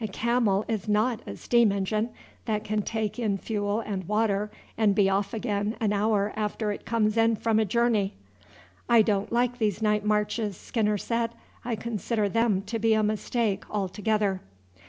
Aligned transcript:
A 0.00 0.06
camel 0.06 0.64
is 0.68 0.88
not 0.88 1.18
a 1.26 1.34
steam 1.36 1.72
engine, 1.72 2.10
that 2.44 2.62
can 2.62 2.82
take 2.82 3.18
in 3.18 3.36
fuel 3.36 3.80
and 3.80 4.06
water 4.06 4.48
and 4.78 4.94
be 4.94 5.10
off 5.10 5.34
again 5.34 5.74
an 5.80 5.92
hour 5.92 6.32
after 6.36 6.70
it 6.70 6.86
comes 6.86 7.16
in 7.16 7.34
from 7.34 7.58
a 7.58 7.64
journey." 7.64 8.14
"I 8.88 9.02
don't 9.02 9.32
like 9.32 9.58
these 9.58 9.82
night 9.82 10.04
marches," 10.04 10.56
Skinner 10.56 10.98
said. 10.98 11.32
"I 11.64 11.74
consider 11.74 12.28
them 12.28 12.62
to 12.66 12.78
be 12.78 12.94
a 12.94 13.02
mistake 13.02 13.64
altogether." 13.68 14.40